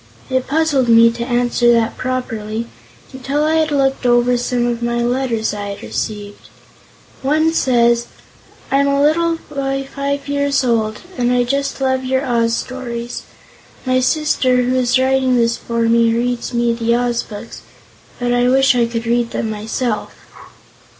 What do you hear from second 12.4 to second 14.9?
stories. My sister, who